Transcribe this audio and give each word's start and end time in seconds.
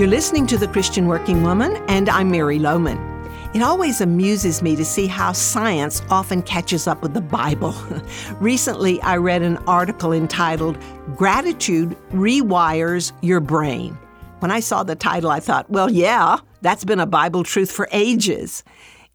You're 0.00 0.08
listening 0.08 0.46
to 0.46 0.56
The 0.56 0.66
Christian 0.66 1.08
Working 1.08 1.42
Woman, 1.42 1.76
and 1.86 2.08
I'm 2.08 2.30
Mary 2.30 2.58
Lowman. 2.58 2.96
It 3.52 3.60
always 3.60 4.00
amuses 4.00 4.62
me 4.62 4.74
to 4.76 4.82
see 4.82 5.06
how 5.06 5.32
science 5.32 6.00
often 6.08 6.40
catches 6.40 6.86
up 6.86 7.02
with 7.02 7.12
the 7.12 7.20
Bible. 7.20 7.74
Recently, 8.40 8.98
I 9.02 9.18
read 9.18 9.42
an 9.42 9.58
article 9.66 10.14
entitled 10.14 10.78
Gratitude 11.16 11.98
Rewires 12.12 13.12
Your 13.20 13.40
Brain. 13.40 13.92
When 14.38 14.50
I 14.50 14.60
saw 14.60 14.84
the 14.84 14.96
title, 14.96 15.28
I 15.28 15.38
thought, 15.38 15.68
well, 15.68 15.90
yeah, 15.90 16.38
that's 16.62 16.86
been 16.86 17.00
a 17.00 17.04
Bible 17.04 17.42
truth 17.42 17.70
for 17.70 17.86
ages. 17.92 18.64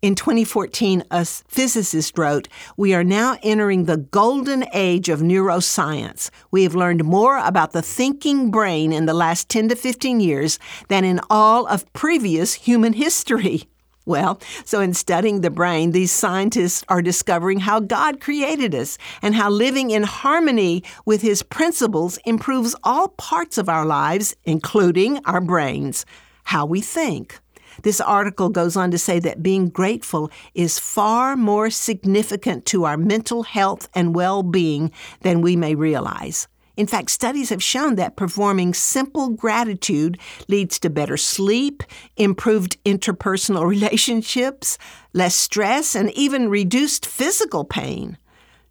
In 0.06 0.14
2014, 0.14 1.04
a 1.10 1.26
physicist 1.26 2.16
wrote, 2.16 2.48
We 2.78 2.94
are 2.94 3.04
now 3.04 3.40
entering 3.42 3.86
the 3.86 3.98
golden 3.98 4.64
age 4.72 5.10
of 5.10 5.22
neuroscience. 5.22 6.30
We 6.52 6.62
have 6.62 6.76
learned 6.76 7.04
more 7.04 7.40
about 7.40 7.72
the 7.72 7.82
thinking 7.82 8.52
brain 8.52 8.94
in 8.94 9.08
the 9.08 9.16
last 9.16 9.50
10 9.50 9.70
to 9.70 9.76
15 9.76 10.20
years 10.20 10.60
than 10.90 11.06
in 11.06 11.20
all 11.32 11.66
of 11.66 11.92
previous 11.94 12.54
human 12.54 12.94
history. 12.94 13.64
Well, 14.08 14.40
so 14.66 14.82
in 14.82 14.94
studying 14.94 15.42
the 15.42 15.50
brain, 15.50 15.90
these 15.90 16.12
scientists 16.12 16.86
are 16.88 17.02
discovering 17.02 17.62
how 17.62 17.80
God 17.80 18.22
created 18.22 18.76
us 18.76 19.00
and 19.24 19.34
how 19.34 19.50
living 19.50 19.90
in 19.90 20.04
harmony 20.04 20.84
with 21.06 21.24
His 21.24 21.42
principles 21.42 22.20
improves 22.24 22.76
all 22.84 23.08
parts 23.08 23.58
of 23.58 23.68
our 23.68 23.84
lives, 23.84 24.36
including 24.44 25.26
our 25.26 25.42
brains, 25.42 26.06
how 26.44 26.68
we 26.68 26.82
think. 26.82 27.40
This 27.84 28.02
article 28.02 28.50
goes 28.50 28.76
on 28.76 28.92
to 28.92 28.98
say 28.98 29.20
that 29.20 29.44
being 29.44 29.70
grateful 29.70 30.32
is 30.54 30.80
far 30.80 31.36
more 31.36 31.70
significant 31.70 32.66
to 32.68 32.86
our 32.86 32.98
mental 32.98 33.44
health 33.44 33.90
and 33.94 34.16
well 34.16 34.44
being 34.44 34.92
than 35.22 35.42
we 35.42 35.56
may 35.56 35.76
realize. 35.76 36.48
In 36.78 36.88
fact, 36.88 37.10
studies 37.10 37.50
have 37.50 37.64
shown 37.64 37.96
that 37.96 38.18
performing 38.18 38.74
simple 38.74 39.30
gratitude 39.30 40.20
leads 40.50 40.78
to 40.80 40.90
better 40.90 41.16
sleep, 41.16 41.84
improved 42.18 42.82
interpersonal 42.84 43.66
relationships, 43.68 44.78
less 45.14 45.36
stress, 45.36 45.96
and 45.96 46.12
even 46.12 46.50
reduced 46.50 47.06
physical 47.06 47.64
pain. 47.64 48.18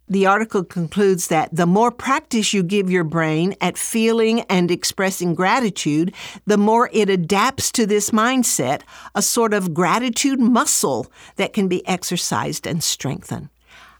The 0.06 0.26
article 0.26 0.64
concludes 0.64 1.28
that 1.28 1.48
the 1.54 1.64
more 1.64 1.90
practice 1.90 2.52
you 2.52 2.62
give 2.62 2.90
your 2.90 3.04
brain 3.04 3.54
at 3.62 3.78
feeling 3.78 4.42
and 4.42 4.70
expressing 4.70 5.34
gratitude, 5.34 6.14
the 6.46 6.58
more 6.58 6.90
it 6.92 7.08
adapts 7.08 7.72
to 7.72 7.86
this 7.86 8.10
mindset, 8.10 8.82
a 9.14 9.22
sort 9.22 9.54
of 9.54 9.72
gratitude 9.72 10.40
muscle 10.40 11.10
that 11.36 11.54
can 11.54 11.68
be 11.68 11.86
exercised 11.88 12.66
and 12.66 12.84
strengthened. 12.84 13.48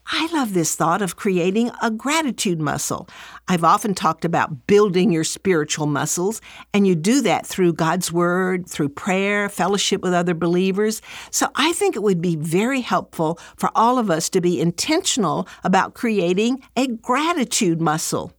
I 0.06 0.28
love 0.33 0.52
this 0.52 0.74
thought 0.74 1.00
of 1.00 1.16
creating 1.16 1.70
a 1.80 1.91
gratitude 1.91 2.60
muscle. 2.60 3.08
I've 3.48 3.64
often 3.64 3.94
talked 3.94 4.24
about 4.24 4.66
building 4.66 5.11
your 5.11 5.24
spiritual 5.24 5.86
muscles, 5.86 6.42
and 6.74 6.86
you 6.86 6.94
do 6.94 7.22
that 7.22 7.46
through 7.46 7.72
God's 7.72 8.12
Word, 8.12 8.69
through 8.69 8.91
prayer, 8.91 9.48
fellowship 9.48 10.02
with 10.02 10.12
other 10.12 10.34
believers. 10.34 11.00
So 11.30 11.48
I 11.55 11.72
think 11.72 11.96
it 11.96 12.02
would 12.02 12.20
be 12.20 12.36
very 12.36 12.83
helpful 12.83 13.38
for 13.56 13.70
all 13.74 13.98
of 13.98 14.11
us 14.11 14.28
to 14.30 14.41
be 14.41 14.61
intentional 14.61 15.48
about 15.64 15.94
creating 15.94 16.62
a 16.77 16.86
gratitude 16.86 17.80
muscle. 17.80 18.33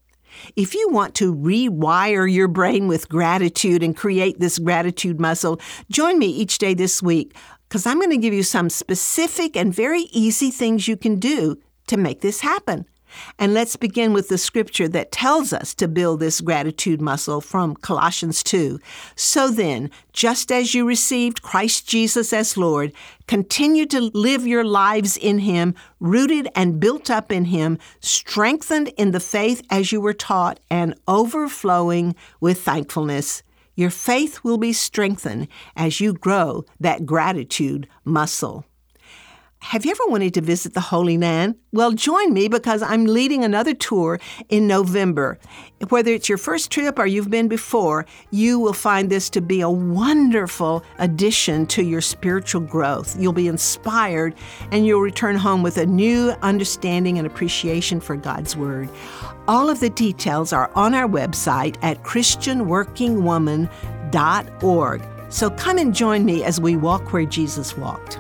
If 0.55 0.75
you 0.75 0.89
want 0.89 1.15
to 1.15 1.33
rewire 1.33 2.31
your 2.31 2.49
brain 2.49 2.87
with 2.87 3.09
gratitude 3.09 3.81
and 3.81 3.95
create 3.95 4.39
this 4.39 4.59
gratitude 4.59 5.19
muscle, 5.19 5.59
join 5.89 6.19
me 6.19 6.27
each 6.27 6.57
day 6.57 6.73
this 6.73 7.01
week 7.01 7.35
because 7.75 7.85
I'm 7.85 7.99
going 7.99 8.09
to 8.09 8.15
give 8.15 8.33
you 8.33 8.41
some 8.41 8.69
specific 8.69 9.57
and 9.57 9.75
very 9.75 10.03
easy 10.13 10.49
things 10.49 10.87
you 10.87 10.95
can 10.95 11.19
do 11.19 11.57
to 11.87 11.97
make 11.97 12.21
this 12.21 12.39
happen. 12.39 12.85
And 13.37 13.53
let's 13.53 13.75
begin 13.75 14.13
with 14.13 14.29
the 14.29 14.37
scripture 14.37 14.87
that 14.87 15.11
tells 15.11 15.51
us 15.51 15.73
to 15.75 15.89
build 15.89 16.21
this 16.21 16.39
gratitude 16.39 17.01
muscle 17.01 17.41
from 17.41 17.75
Colossians 17.75 18.43
2. 18.43 18.79
So 19.17 19.49
then, 19.49 19.91
just 20.13 20.53
as 20.53 20.73
you 20.73 20.87
received 20.87 21.41
Christ 21.41 21.85
Jesus 21.85 22.31
as 22.31 22.55
Lord, 22.55 22.93
continue 23.27 23.85
to 23.87 24.09
live 24.13 24.47
your 24.47 24.63
lives 24.63 25.17
in 25.17 25.39
Him, 25.39 25.75
rooted 25.99 26.47
and 26.55 26.79
built 26.79 27.09
up 27.09 27.29
in 27.29 27.43
Him, 27.43 27.77
strengthened 27.99 28.87
in 28.95 29.11
the 29.11 29.19
faith 29.19 29.61
as 29.69 29.91
you 29.91 29.99
were 29.99 30.13
taught, 30.13 30.61
and 30.69 30.95
overflowing 31.09 32.15
with 32.39 32.61
thankfulness. 32.61 33.43
Your 33.75 33.89
faith 33.89 34.43
will 34.43 34.57
be 34.57 34.73
strengthened 34.73 35.47
as 35.75 35.99
you 35.99 36.13
grow 36.13 36.63
that 36.79 37.05
gratitude 37.05 37.87
muscle. 38.05 38.65
Have 39.69 39.83
you 39.83 39.89
ever 39.89 40.03
wanted 40.09 40.35
to 40.35 40.41
visit 40.41 40.75
the 40.75 40.79
Holy 40.79 41.17
Land? 41.17 41.55
Well, 41.73 41.91
join 41.91 42.33
me 42.33 42.47
because 42.47 42.83
I'm 42.83 43.05
leading 43.05 43.43
another 43.43 43.73
tour 43.73 44.19
in 44.47 44.67
November. 44.67 45.39
Whether 45.89 46.11
it's 46.11 46.29
your 46.29 46.37
first 46.37 46.69
trip 46.69 46.99
or 46.99 47.07
you've 47.07 47.31
been 47.31 47.47
before, 47.47 48.05
you 48.29 48.59
will 48.59 48.73
find 48.73 49.09
this 49.09 49.27
to 49.31 49.41
be 49.41 49.61
a 49.61 49.69
wonderful 49.69 50.83
addition 50.99 51.65
to 51.65 51.81
your 51.81 52.01
spiritual 52.01 52.61
growth. 52.61 53.19
You'll 53.19 53.33
be 53.33 53.47
inspired 53.47 54.35
and 54.71 54.85
you'll 54.85 55.01
return 55.01 55.35
home 55.35 55.63
with 55.63 55.77
a 55.77 55.87
new 55.87 56.29
understanding 56.43 57.17
and 57.17 57.25
appreciation 57.25 57.99
for 57.99 58.15
God's 58.15 58.55
Word. 58.55 58.87
All 59.47 59.71
of 59.71 59.79
the 59.79 59.89
details 59.89 60.53
are 60.53 60.69
on 60.75 60.93
our 60.93 61.07
website 61.07 61.77
at 61.81 62.03
ChristianWorkingWoman.org. 62.03 65.01
So 65.29 65.49
come 65.49 65.79
and 65.79 65.95
join 65.95 66.23
me 66.23 66.43
as 66.43 66.61
we 66.61 66.77
walk 66.77 67.11
where 67.11 67.25
Jesus 67.25 67.75
walked. 67.75 68.19